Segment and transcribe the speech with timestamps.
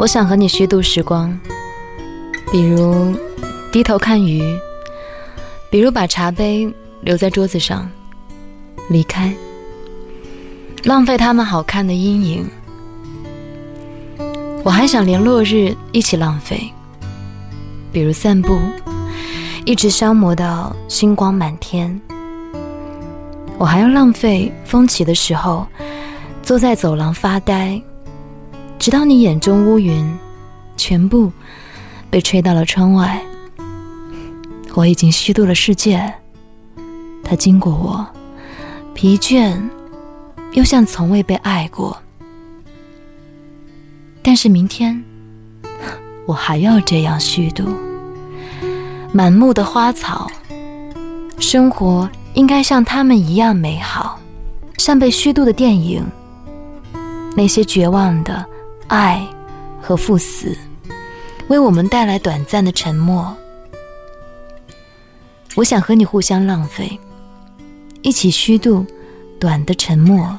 [0.00, 1.38] 我想和你虚度时光，
[2.50, 3.14] 比如
[3.70, 4.42] 低头看鱼，
[5.68, 6.66] 比如把茶杯
[7.02, 7.86] 留在桌子上，
[8.88, 9.30] 离开，
[10.84, 12.48] 浪费他们好看的阴影。
[14.64, 16.72] 我还想连落日一起浪费，
[17.92, 18.58] 比如散步，
[19.66, 22.00] 一直消磨到星光满天。
[23.58, 25.66] 我还要浪费风起的时候，
[26.42, 27.78] 坐在走廊发呆。
[28.80, 30.10] 直到你眼中乌云
[30.74, 31.30] 全部
[32.08, 33.22] 被吹到了窗外，
[34.74, 36.14] 我已经虚度了世界。
[37.22, 38.06] 它经过我，
[38.94, 39.54] 疲倦
[40.52, 41.94] 又像从未被爱过。
[44.22, 45.04] 但是明天，
[46.24, 47.64] 我还要这样虚度。
[49.12, 50.26] 满目的花草，
[51.38, 54.18] 生活应该像他们一样美好，
[54.78, 56.02] 像被虚度的电影，
[57.36, 58.46] 那些绝望的。
[58.90, 59.24] 爱
[59.80, 60.52] 和赴死，
[61.46, 63.32] 为我们带来短暂的沉默。
[65.54, 66.98] 我想和你互相浪费，
[68.02, 68.84] 一起虚度
[69.38, 70.36] 短的沉默，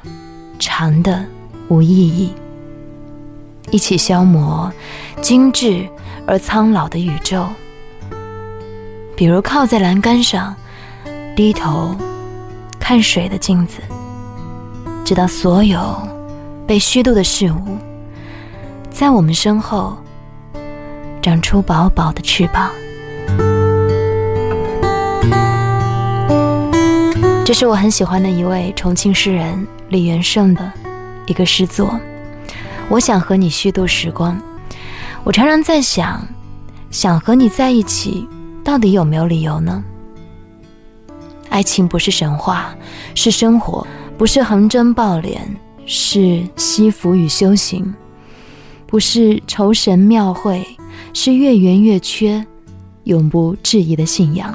[0.59, 1.25] 长的
[1.69, 2.33] 无意义。
[3.69, 4.69] 一起消磨
[5.21, 5.87] 精致
[6.27, 7.47] 而苍老的宇宙。
[9.15, 10.53] 比如靠在栏杆上，
[11.37, 11.95] 低头
[12.81, 13.79] 看水的镜子，
[15.05, 15.97] 直到所有
[16.67, 17.77] 被虚度的事物。
[18.91, 19.97] 在我们身后
[21.21, 22.69] 长出薄薄的翅膀。
[27.43, 30.71] 这是我很喜欢的一位重庆诗人李元胜的
[31.25, 31.99] 一个诗作。
[32.89, 34.39] 我想和你虚度时光。
[35.23, 36.25] 我常常在想，
[36.89, 38.27] 想和你在一起，
[38.63, 39.83] 到底有没有理由呢？
[41.49, 42.73] 爱情不是神话，
[43.15, 43.85] 是生活；
[44.17, 45.37] 不是横征暴敛，
[45.85, 47.93] 是惜福与修行。
[48.91, 50.67] 不是酬神庙会，
[51.13, 52.45] 是月圆月缺，
[53.05, 54.53] 永不质疑的信仰。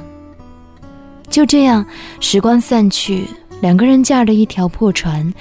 [1.30, 1.84] 就这样，
[2.20, 3.24] 时光散去，
[3.62, 5.32] 两个人驾着一条破船，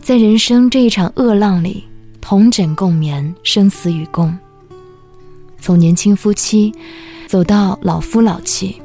[0.00, 1.82] 在人生这一场恶浪里
[2.20, 4.32] 同枕共眠，生死与共。
[5.60, 6.72] 从年轻夫妻
[7.26, 8.80] 走到老夫老妻，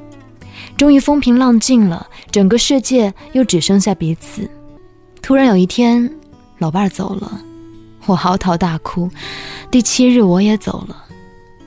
[0.75, 4.49] 终于风平浪静了，整个世界又只剩下彼此。
[5.21, 6.11] 突然有一天，
[6.57, 7.39] 老伴儿走了。
[8.05, 9.09] 我嚎啕大哭，
[9.69, 11.05] 第七日我也走了。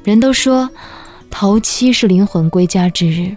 [0.03, 0.69] 人都说，
[1.31, 3.37] 头七是灵魂归家之日，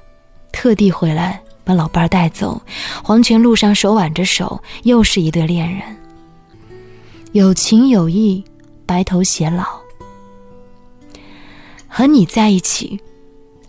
[0.51, 2.61] 特地回来把老伴儿带走。
[3.03, 5.81] 黄泉路上手挽着手，又是一对恋人，
[7.31, 8.43] 有情有义，
[8.85, 9.63] 白头偕老。
[11.87, 12.99] 和你在一起，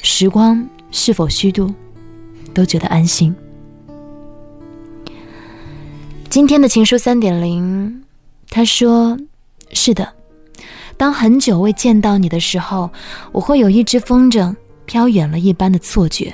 [0.03, 1.73] 时光是否虚度，
[2.53, 3.35] 都觉得安心。
[6.29, 8.08] 今天的情书三点零。
[8.51, 9.17] 他说
[9.73, 10.09] ：“是的，
[10.97, 12.91] 当很久未见到你的时候，
[13.33, 14.55] 我会有一只风筝
[14.87, 16.33] 飘远了一般的错觉。”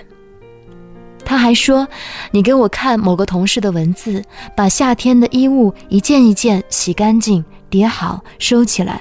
[1.25, 1.89] 他还说
[2.31, 4.23] ：“你给我看某个同事的文字，
[4.55, 9.01] 把夏天的衣物一件一件洗干净、叠好、收起来；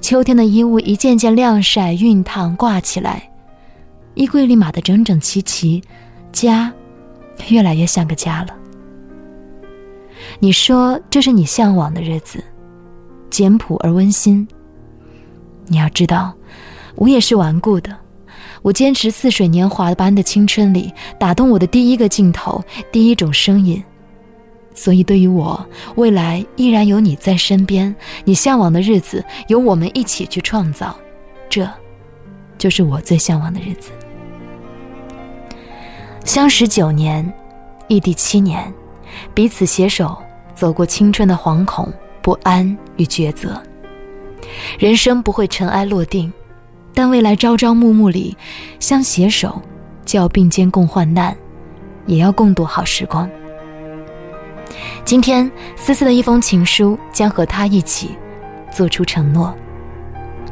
[0.00, 3.30] 秋天的衣物一件件晾晒、熨烫、挂起来，
[4.14, 5.82] 衣柜里码得整整齐齐，
[6.32, 6.72] 家
[7.48, 8.56] 越来越像个家了。”
[10.38, 12.42] 你说这是你向往的日子，
[13.30, 14.46] 简朴而温馨。
[15.66, 16.32] 你要知道，
[16.96, 17.96] 我也是顽固的。
[18.62, 22.62] 我坚持似水年华般的青春里，打动我的第一个镜头，
[22.92, 23.82] 第一种声音。
[24.74, 25.66] 所以，对于我，
[25.96, 27.94] 未来依然有你在身边，
[28.24, 30.96] 你向往的日子由我们一起去创造，
[31.50, 31.68] 这，
[32.56, 33.90] 就是我最向往的日子。
[36.24, 37.30] 相识九年，
[37.88, 38.72] 异地七年，
[39.34, 40.16] 彼此携手。
[40.54, 41.90] 走过青春的惶恐、
[42.20, 43.60] 不安与抉择，
[44.78, 46.30] 人生不会尘埃落定，
[46.94, 48.36] 但未来朝朝暮暮里，
[48.78, 49.60] 相携手，
[50.04, 51.34] 就要并肩共患难，
[52.06, 53.28] 也要共度好时光。
[55.06, 58.10] 今天，思思的一封情书将和他一起
[58.70, 59.52] 做出承诺。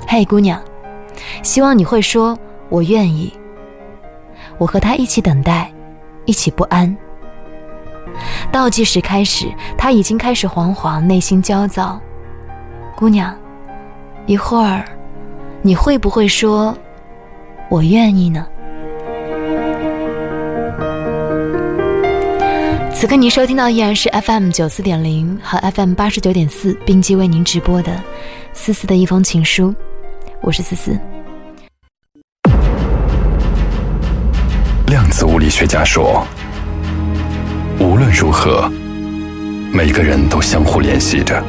[0.09, 0.61] 嘿，姑娘，
[1.43, 2.37] 希望你会说
[2.71, 3.33] “我愿意”。
[4.59, 5.71] 我和他一起等待，
[6.25, 6.97] 一起不安。
[8.53, 9.47] 倒计时开始，
[9.77, 12.01] 他已经开始惶惶，内心焦躁。
[12.97, 13.35] 姑娘，
[14.27, 14.85] 一会儿，
[15.63, 16.77] 你会不会说
[17.71, 18.47] “我愿意”呢？
[22.93, 27.99] 此刻您收听到依然是 FM 九四点零和 FM 八十九点四并机为您直播的
[28.53, 29.75] 思思的一封情书，
[30.43, 30.99] 我是思思。
[34.87, 36.27] 量子物理学家说。
[38.13, 38.71] 如何，
[39.73, 41.43] 每个人都相互联系着。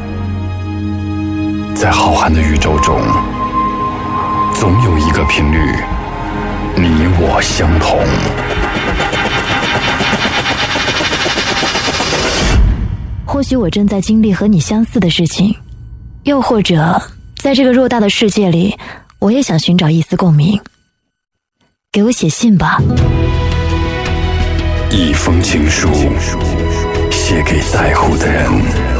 [1.75, 3.01] 在浩瀚的宇宙中，
[4.53, 5.57] 总有一个频率，
[6.75, 7.99] 你我相同。
[13.25, 15.55] 或许我正在经历和你相似的事情，
[16.23, 17.01] 又或者
[17.37, 18.77] 在这个偌大的世界里，
[19.19, 20.59] 我也想寻找一丝共鸣。
[21.91, 22.77] 给我写信吧，
[24.91, 25.89] 一封情书，
[27.31, 28.91] 写给在乎的人。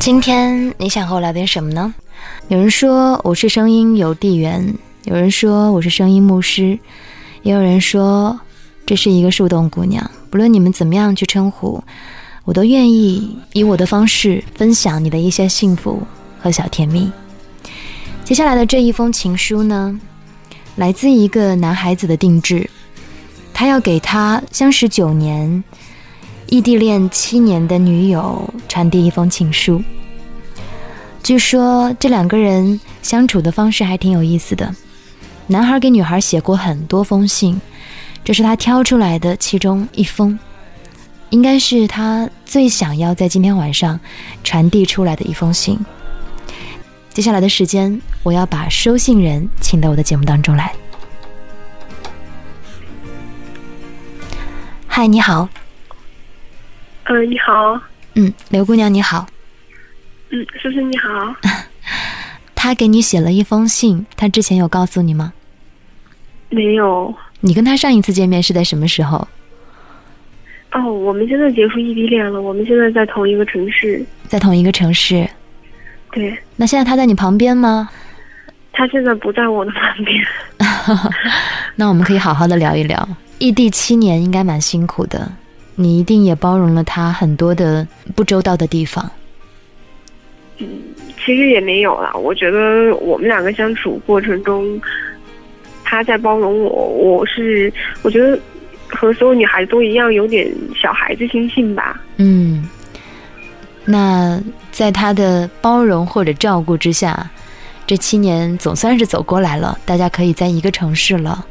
[0.00, 1.94] 今天你想和我聊点什么呢？
[2.48, 4.74] 有人说我是声音邮递员，
[5.04, 6.78] 有人说我是声音牧师，
[7.42, 8.38] 也有人说
[8.84, 10.10] 这是一个树洞姑娘。
[10.30, 11.82] 不论你们怎么样去称呼，
[12.44, 16.02] 我都愿意以我的方式分享你的一些幸福
[16.40, 17.10] 和小甜蜜。
[18.24, 19.98] 接下来的这一封情书呢，
[20.76, 22.68] 来自一个男孩子的定制，
[23.52, 25.62] 他要给他相识九年、
[26.48, 29.82] 异地恋七年的女友传递一封情书。
[31.22, 34.74] 据说这两个人相处的方式还挺有意思的。
[35.46, 37.60] 男孩给女孩写过很多封信，
[38.24, 40.38] 这是他挑出来的其中一封，
[41.30, 43.98] 应该是他最想要在今天晚上
[44.42, 45.78] 传递出来的一封信。
[47.12, 50.72] 接下来的时间，我要把收信人请到我的节目当中来。
[54.86, 55.48] 嗨，你好。
[57.04, 57.80] 嗯，你好。
[58.14, 59.26] 嗯，刘姑娘你好。
[60.30, 61.34] 嗯，叔叔你好。
[62.54, 65.32] 他给你写了一封信，他之前有告诉你吗？
[66.50, 67.14] 没有。
[67.40, 69.26] 你跟他上一次见面是在什么时候？
[70.72, 74.04] 哦，我们现在结束异地恋了，我们现在在同一个城市。
[74.28, 75.28] 在同一个城市。
[76.12, 76.36] 对。
[76.54, 77.88] 那现在他在你旁边吗？
[78.72, 80.24] 他现在不在我的旁边。
[81.74, 83.08] 那我们可以好好的聊一聊。
[83.38, 85.32] 异地七年应该蛮辛苦的，
[85.74, 89.10] 你一定也包容了他很多的不周到的地方。
[90.60, 90.68] 嗯，
[91.24, 92.12] 其实也没有啦。
[92.14, 94.80] 我觉得我们两个相处过程中，
[95.84, 96.86] 他在包容我。
[96.86, 97.72] 我是
[98.02, 98.38] 我觉得
[98.88, 102.02] 和所有女孩子都一样，有点小孩子心性吧。
[102.16, 102.68] 嗯，
[103.84, 104.40] 那
[104.70, 107.30] 在他的包容或者照顾之下，
[107.86, 109.78] 这七年总算是走过来了。
[109.84, 111.44] 大家可以在一个城市了，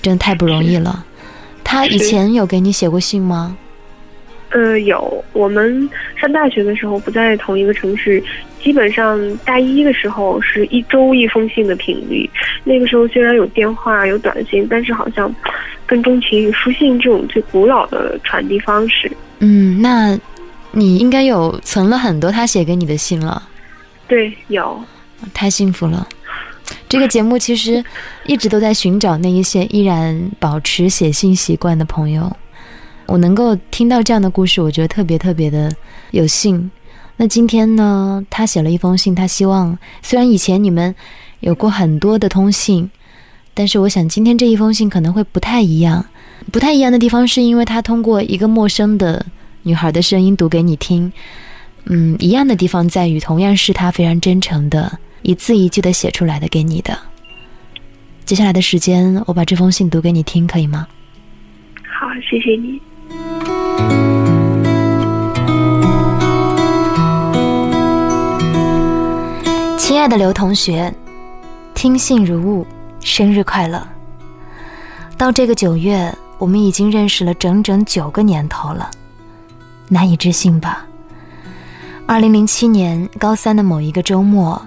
[0.00, 1.04] 真的太不容易了。
[1.64, 3.56] 他以前有给你写过信吗？
[4.52, 5.24] 呃，有。
[5.32, 8.22] 我们上大学的时候不在同一个城市，
[8.62, 12.28] 基本上大一的时候是一周一封信的频率。
[12.64, 15.34] 那个时候虽然有电话有短信，但是好像
[15.86, 19.10] 更钟情于书信这种最古老的传递方式。
[19.40, 20.18] 嗯，那
[20.70, 23.42] 你应该有存了很多他写给你的信了。
[24.06, 24.82] 对，有。
[25.32, 26.06] 太幸福了。
[26.88, 27.82] 这个节目其实
[28.26, 32.30] 一直都在寻找那一些依然保持写信习惯的朋友。
[33.06, 35.70] 我能够听到这样的故事，我觉得特别特别的
[36.12, 36.70] 有幸。
[37.16, 40.94] 那今天呢，他写了一封信，他希望虽然以前你们
[41.40, 42.90] 有过很多的通信，
[43.54, 46.04] 但是我想今天这一封信可能会不太一样。
[46.50, 49.24] 不太一样的地方是因为他通过一个陌生的
[49.62, 51.12] 女孩的声音读给你听。
[51.84, 56.98] 嗯，一样的地方在于，同样是他非常真诚的一字一句的写出来的给你的。
[58.24, 60.86] 接下来的时间，我把这封信读给你听，可以吗？
[61.84, 62.80] 好，谢谢你。
[69.78, 70.92] 亲爱的刘同学，
[71.74, 72.66] 听信如晤，
[73.00, 73.86] 生日快乐！
[75.16, 78.90] 到这个九月，我们已经认识了整整九个年头了，
[79.88, 80.84] 难以置信吧？
[82.04, 84.60] 二零零七年高三的某一个周末，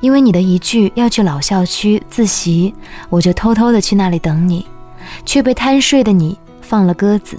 [0.00, 2.74] 因为你的一句要去老校区自习，
[3.08, 4.66] 我就偷偷的去那里等你，
[5.24, 7.38] 却被贪睡的你放了鸽子。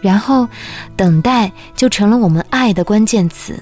[0.00, 0.48] 然后，
[0.96, 3.60] 等待就成了我们爱的关键词。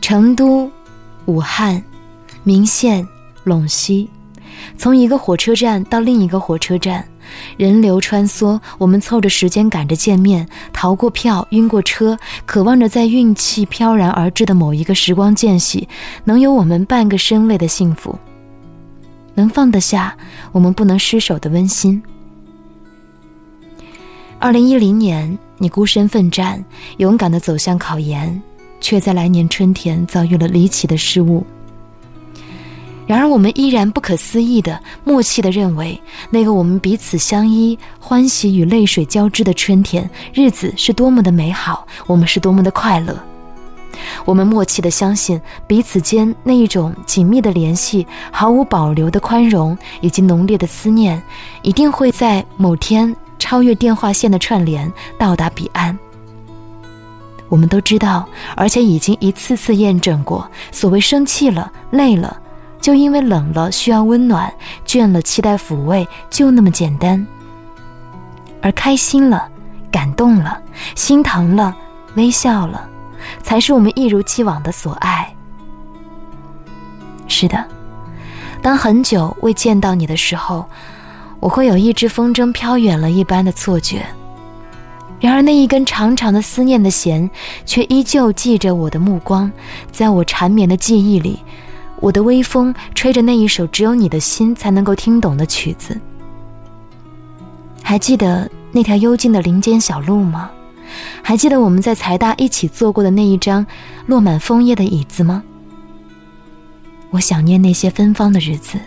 [0.00, 0.70] 成都、
[1.24, 1.82] 武汉、
[2.44, 3.06] 岷县、
[3.44, 4.08] 陇西，
[4.76, 7.04] 从一个火车站到另一个火车站，
[7.56, 15.88] 人流穿梭，我们凑着时间赶着见面，逃过票，晕过车，渴望着在运气飘然而至的某一个时光间隙，
[16.24, 18.16] 能有我们半个身位的幸福，
[19.34, 20.16] 能放得下
[20.52, 22.00] 我们不能失手的温馨。
[24.38, 26.62] 二零一零年，你孤身奋战，
[26.98, 28.40] 勇敢地走向考研，
[28.80, 31.44] 却在来年春天遭遇了离奇的失误。
[33.06, 43.18] 然而，我们依然不可思议的默契的认为，那个我们彼此相依、欢喜与泪水交织的春天，日子是多么的美好，我们是多么的快乐。
[44.26, 51.20] 我们默契的相信，彼此间那一种紧密的联系、毫无保留的宽容以及浓烈的思念，
[51.62, 53.14] 一定会在某天
[53.48, 55.96] 超越电话线的串联，到达彼岸。
[57.48, 62.36] 我们都知道，而且已经一次次验证过，所谓生气了、累了。
[62.80, 64.52] 就因为冷了需要温暖，
[64.84, 67.24] 倦了期待抚慰，就那么简单。
[68.60, 69.48] 而开心了、
[69.92, 70.60] 感动了、
[70.96, 71.72] 心疼了、
[72.16, 72.88] 微笑了，
[73.44, 75.32] 才是我们一如既往的所爱。
[77.28, 77.64] 是的，
[78.60, 80.68] 当很久未见到你的时候，
[81.46, 84.04] 我会有一只风筝飘远了一般的错觉。
[85.20, 87.30] 然而那一根长长的思念的弦，
[87.64, 89.48] 却依旧系着我的目光，
[89.92, 91.38] 在我缠绵的记忆里。
[92.00, 95.96] 我的微风吹着那一首只有你的心才能够听懂的曲子。
[97.80, 100.50] 还记得那条幽静的林间小路吗？
[101.22, 103.64] 还记得我们在财大一起坐过的那一张
[104.06, 105.44] 落满枫叶的椅子吗？
[107.10, 108.80] 我想念那些芬芳的日子，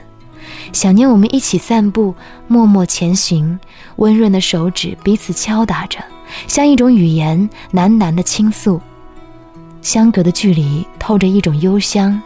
[0.71, 2.13] 想念我们一起散步，
[2.47, 3.59] 默默前行，
[3.97, 5.99] 温润的手指彼此敲打着，
[6.47, 8.79] 像一种语言喃喃的倾诉。
[9.81, 12.21] 相隔的距离透着一种幽香。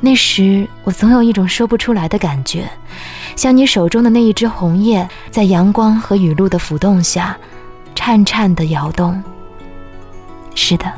[0.00, 2.68] 那时，我总有一种说不出来的感觉，
[3.34, 7.36] 像你手中的那一只红叶，在阳光和雨露的浮动下，
[7.94, 9.22] 颤颤地摇动。
[10.54, 10.92] 是的，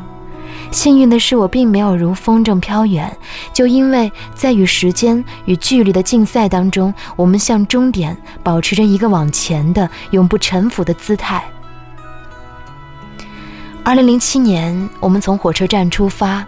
[0.70, 3.14] 幸运的是，我并没有如风筝飘远，
[3.52, 11.42] 就因为在与时间与距离的竞赛当中，我们向终点保持着一个往前的、永不臣服的姿态。
[13.82, 16.46] 二零零七年，我们从火车站出发。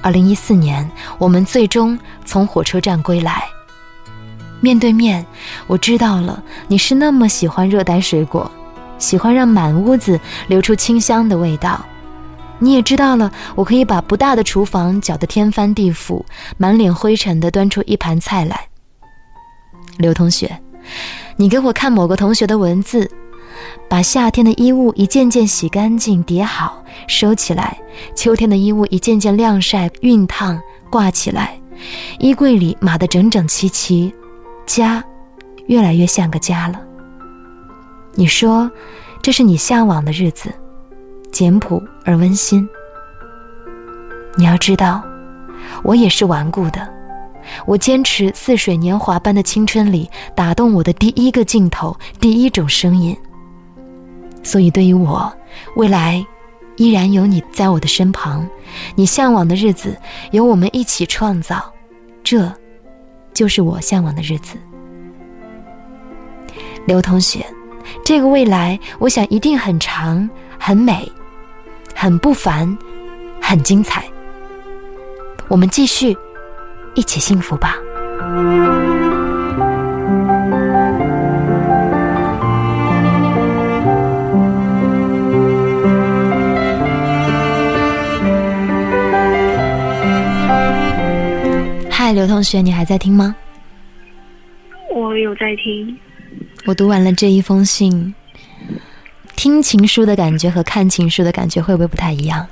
[0.00, 0.88] 二零一四年，
[1.18, 3.42] 我们最终从火车站归来。
[4.60, 5.26] 面对面，
[5.66, 8.48] 我知道了你是那么喜欢热带水果，
[8.98, 11.84] 喜欢让满屋子流出清香的味道。
[12.58, 16.24] 你也知道了，我可以把不大的厨房搅得天翻地覆，
[16.56, 18.68] 满脸灰尘的端出一盘菜来。
[19.98, 20.60] 刘同学，
[21.36, 23.10] 你给我看某个同学的文字。
[23.88, 27.76] 把夏天的衣物一件件洗干净、叠好、收起来；
[28.14, 30.60] 秋天的衣物一件件晾晒、熨烫、
[30.90, 31.58] 挂起来。
[32.18, 34.12] 衣柜里码得整整齐齐，
[34.64, 35.02] 家
[35.66, 36.80] 越来越像个家了。
[38.14, 38.70] 你说，
[39.20, 40.52] 这是你向往的日子，
[41.38, 42.68] 简朴而温馨。
[44.34, 45.00] 你要知道，
[45.84, 46.92] 我也是顽固的，
[47.64, 53.16] 我坚持似水年华般的青春里打动我的第一个镜头、第一种声音。
[54.42, 55.32] 所以，对于我，
[55.76, 56.26] 未来
[56.74, 58.44] 依然有你在我的身旁，
[58.96, 59.96] 你向往的日子
[60.32, 61.72] 由我们一起创造，
[62.24, 62.52] 这，
[63.32, 64.56] 就是我向往的日子。
[66.84, 67.46] 刘同学，
[68.04, 70.28] 这个未来，我想一定很长、
[70.58, 71.08] 很美、
[72.00, 72.78] 很不凡、
[73.42, 74.04] 很精彩。
[75.48, 76.16] 我们继续
[76.94, 77.76] 一起幸福吧。
[91.90, 93.34] 嗨刘同学，你还在听吗？
[94.94, 95.98] 我有在听。
[96.64, 98.14] 我读完了这一封信，
[99.38, 102.44] 听情书的感觉和看情书的感觉会不会不太一样？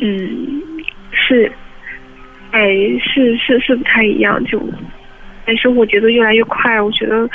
[0.00, 0.62] 嗯，
[1.10, 1.52] 是，
[2.52, 2.66] 哎，
[3.04, 4.42] 是是是不太一样。
[4.46, 4.58] 就，
[5.44, 7.28] 哎，生活节奏越来越快，我觉得，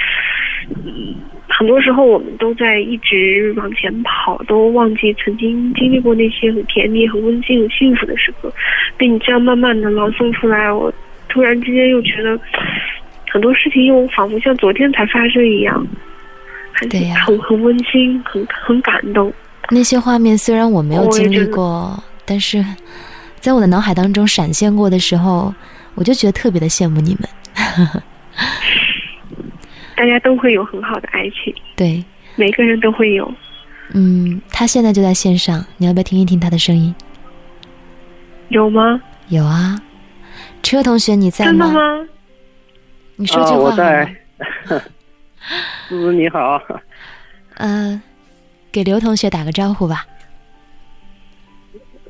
[0.83, 1.15] 嗯。
[1.47, 8.51] 很多时候，我们都在一直往前跑，都忘记曾经经历过那些很甜蜜、很温馨、很幸福的时刻。
[8.97, 10.91] 被你这样慢慢的朗诵出来，我
[11.29, 12.39] 突然之间又觉得
[13.29, 15.85] 很多事情又仿佛像昨天才发生一样，
[16.89, 19.31] 很很很温馨，很很感动。
[19.69, 22.65] 那些画面虽然我没有经历过，但是
[23.39, 25.53] 在我的脑海当中闪现过的时候，
[25.95, 27.29] 我就觉得特别的羡慕你们。
[29.95, 32.03] 大家都会有很好的爱情，对，
[32.35, 33.31] 每个人都会有。
[33.93, 36.95] 嗯，他现在就在线上，你要不要听一听他的声音？
[38.49, 38.99] 有吗？
[39.27, 39.79] 有啊，
[40.63, 41.51] 车同学你在吗？
[41.51, 42.07] 真的吗？
[43.17, 43.57] 你说句话。
[43.57, 44.15] 我在。
[45.89, 46.61] 叔叔你好。
[47.57, 48.01] 嗯，
[48.71, 50.05] 给刘同学打个招呼吧。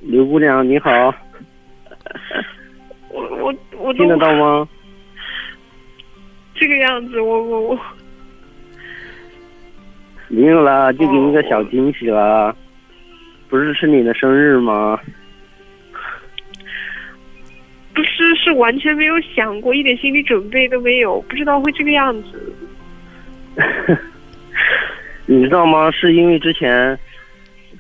[0.02, 1.14] 刘姑娘你好。
[3.10, 4.68] 我我我听得到吗？
[6.56, 7.80] 这个样子，我我我
[10.28, 12.56] 没有啦，就给你个小惊喜啦。
[13.50, 15.00] 不是是你的生日吗？
[17.94, 22.56] 不是，是是完全没有想过，一点心理准备都没有，不知道会这个样子。
[25.26, 25.90] 你知道吗？
[25.92, 26.98] 是因为之前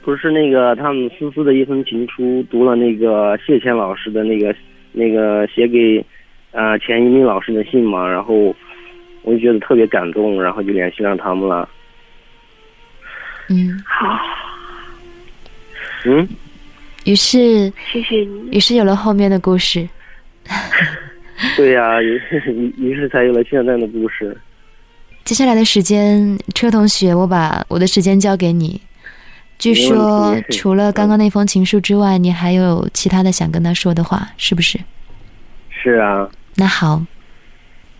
[0.01, 4.55] 不是那个他们思思的一封情书，读了那个谢谦老师的那个
[4.91, 6.03] 那个写给
[6.51, 8.55] 呃钱一鸣老师的信嘛，然后
[9.23, 11.67] 我就觉得特别感动，然后就联系上他们了。
[13.49, 14.19] 嗯，好，
[16.05, 16.27] 嗯，
[17.05, 18.49] 于是谢谢你。
[18.51, 19.87] 于是有了后面的故事。
[21.57, 24.35] 对呀、于于于是才有了现在的故事。
[25.23, 28.81] 接下来的时间，车同学，我把我的时间交给你。
[29.57, 34.79] 据说除了刚刚那封情书之外，你还有其他的想跟他说的话，是不是？
[35.69, 37.01] 是啊，那好，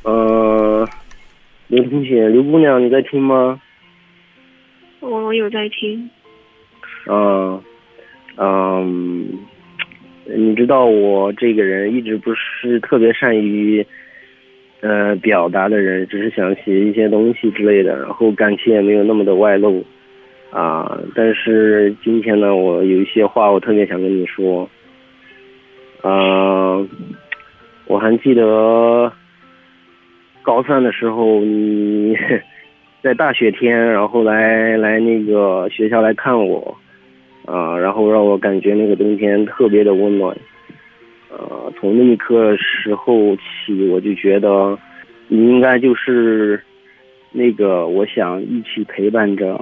[0.04, 0.88] 呃，
[1.68, 3.62] 刘同学，刘姑娘，你在听吗？
[5.00, 6.10] 我有在听，
[7.08, 7.62] 嗯，
[8.38, 9.40] 嗯，
[10.26, 13.86] 你知道我这个人一直不是特别善于，
[14.82, 19.84] 呃，表达的人，只是想写一些东西之类的，然后感情也没有那么的外露，
[20.52, 24.70] 啊，但是今天呢，我有一些话我特别想跟你说，
[26.04, 26.90] 嗯、
[27.86, 29.12] 我还记得
[30.42, 32.18] 高三的时候你。
[33.04, 36.78] 在大雪天，然后来来那个学校来看我，
[37.48, 40.38] 啊，然后让我感觉那个冬天特别的温暖，
[41.32, 44.78] 呃，从那一刻时候起，我就觉得
[45.30, 46.62] 你应该就是
[47.32, 49.56] 那个我想一起陪伴着，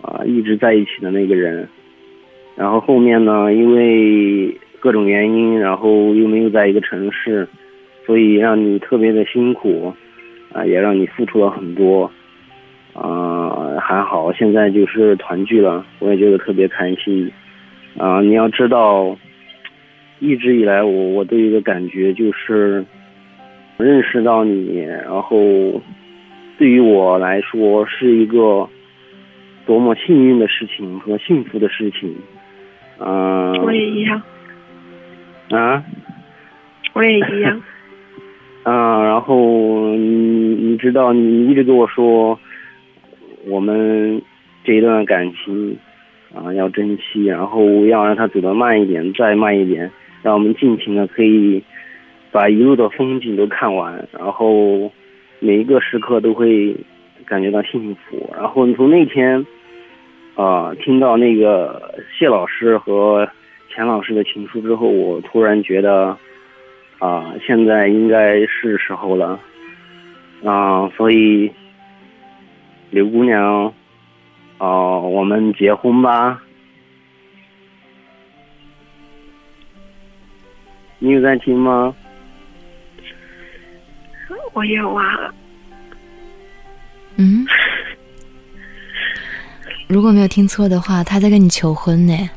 [0.00, 1.68] 啊，一直在一起的那个人。
[2.54, 7.48] 然后后面呢，因为各种原因，然后又没有在一个城市，
[8.06, 9.92] 所以让你特别的辛苦，
[10.52, 12.10] 啊，也让你付出了很多。
[12.94, 17.32] 啊、还好，现在就是团聚了，我也觉得特别开心。
[17.96, 19.16] 啊、你要知道，
[20.22, 22.84] 一直以来我我都有一个感觉，就是
[23.76, 25.82] 认识到你，然后
[26.56, 28.68] 对于我来说是一个
[29.66, 32.14] 多么幸运的事情和幸福的事情。
[32.98, 34.22] 嗯、我也一样，
[35.50, 35.82] 啊。
[36.92, 37.60] 我也一样。
[38.64, 42.38] 嗯，然后你你知道，你一直跟我说，
[43.48, 44.22] 我们
[44.62, 45.76] 这一段感情
[46.32, 49.90] 啊要珍惜，然后要让它走得慢一点，再慢一点，
[50.22, 51.62] 让我们尽情的可以
[52.30, 54.90] 把一路的风景都看完，然后
[55.40, 56.76] 每一个时刻都会
[57.26, 58.30] 感觉到幸福。
[58.34, 59.46] 然后从那天
[60.34, 63.28] 啊听到那个谢老师和
[63.68, 66.16] 钱老师的情书之后，我突然觉得。
[66.98, 69.40] 啊，现在应该是时候了，
[70.44, 71.50] 啊，所以
[72.90, 73.74] 刘姑娘，
[74.58, 76.40] 啊，我们结婚吧。
[81.02, 81.92] 你有在听吗？
[84.52, 85.34] 我有啊，
[87.16, 87.44] 嗯，
[89.88, 92.14] 如果没有听错的话，他在跟你求婚呢。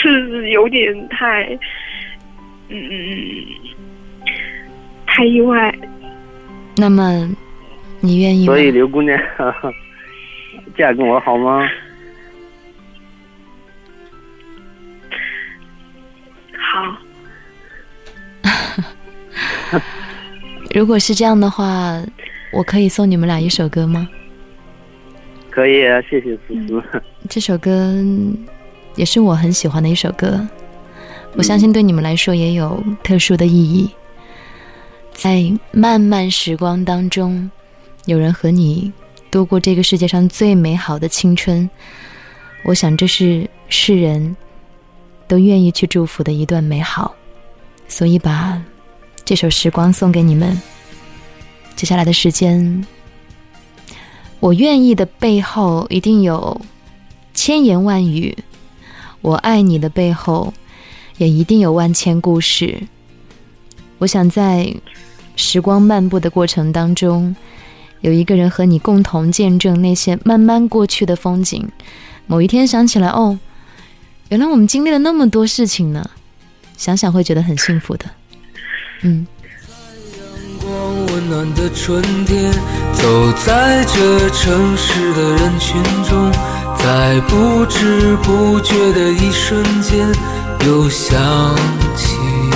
[0.00, 1.58] 是有点太，
[2.68, 2.78] 嗯，
[5.06, 5.74] 太意外。
[6.76, 7.28] 那么，
[8.00, 8.58] 你愿意吗所？
[8.62, 9.18] 以刘姑娘，
[10.78, 11.68] 嫁给我好吗？
[20.74, 22.02] 如果是这样的话，
[22.50, 24.08] 我可以送你们俩一首歌吗？
[25.50, 26.82] 可以，啊谢谢思思。
[27.28, 27.94] 这首歌
[28.96, 30.46] 也是我很喜欢的一首歌，
[31.34, 33.90] 我相信对你们来说也有特殊的意义。
[35.12, 37.50] 在漫漫时光当中，
[38.06, 38.90] 有人和你
[39.30, 41.68] 度过这个世界上最美好的青春，
[42.64, 44.34] 我想这是世人
[45.28, 47.14] 都愿意去祝福的一段美好，
[47.88, 48.58] 所以把
[49.24, 50.60] 这首时光送给你们。
[51.76, 52.84] 接下来的时间，
[54.40, 56.60] 我愿意的背后一定有
[57.32, 58.36] 千言万语，
[59.20, 60.52] 我爱你的背后
[61.16, 62.82] 也一定有万千故事。
[63.98, 64.74] 我想在
[65.36, 67.34] 时光漫步的过程当中，
[68.00, 71.68] 有一个人和你共同见证那些慢慢过去的风景。
[72.26, 73.38] 某一天想起来，哦，
[74.28, 76.10] 原来我们经历了那么多事情呢，
[76.76, 78.06] 想想会觉得很幸福的。
[79.04, 79.26] 嗯，
[80.60, 82.52] 光温暖的春天，
[82.92, 86.30] 走在这城市的人群中，
[86.78, 90.06] 在不知不觉的一瞬间，
[90.68, 91.18] 又想
[91.96, 92.52] 起你。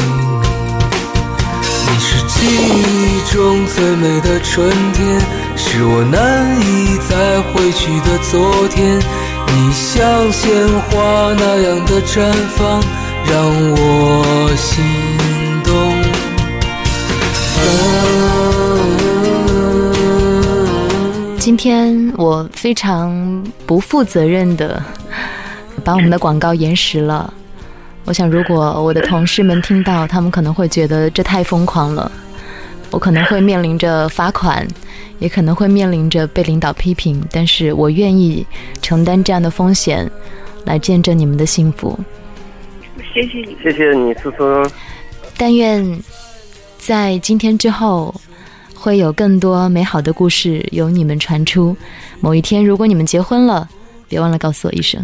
[1.88, 5.20] 你是记忆中最美的春天，
[5.56, 9.00] 是我难以再回去的昨天。
[9.48, 10.48] 你像鲜
[10.90, 12.80] 花那样的绽放，
[13.24, 13.37] 让
[13.72, 14.52] 我
[22.16, 24.83] 我非常不负责任的
[25.85, 27.33] 把我们的广告延时了。
[28.07, 32.11] 我想，如果我的同事们听到，他们可能会觉得这太疯狂了。
[32.90, 34.66] 我可能会面临着罚款，
[35.18, 38.46] 也可能会面临着被领导批评，但是我愿意
[38.81, 40.11] 承担这样的风险，
[40.64, 41.98] 来见证你们的幸福。
[43.12, 44.70] 谢谢你，谢谢你，思思。
[45.37, 46.00] 但愿
[46.79, 48.14] 在今天之后。
[48.76, 51.76] 会有更多美好的故事由你们传出。
[52.20, 53.68] 某一天，如果你们结婚了，
[54.08, 55.00] 别忘了告诉我一声。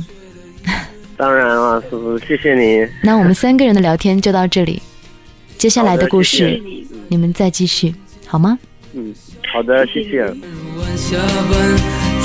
[1.17, 2.87] 当然了，叔叔，谢谢你。
[3.03, 4.83] 那我们三个人的聊天就到这里，
[5.57, 6.61] 接下来的故事
[7.09, 7.95] 你们再继续，
[8.27, 8.59] 好吗？
[8.93, 9.15] 嗯，
[9.53, 10.27] 好的，谢谢。
[10.97, 11.17] 下
[11.51, 11.53] 班，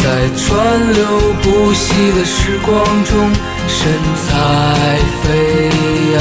[0.04, 1.06] 在川流
[1.42, 3.32] 不息的时光中，
[3.68, 3.94] 神
[4.28, 5.70] 采飞
[6.14, 6.18] 扬。